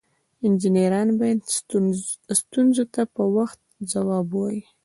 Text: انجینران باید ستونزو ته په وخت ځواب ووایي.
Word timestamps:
انجینران 0.45 1.09
باید 1.19 1.41
ستونزو 2.39 2.85
ته 2.93 3.01
په 3.15 3.23
وخت 3.37 3.59
ځواب 3.91 4.27
ووایي. 4.31 4.61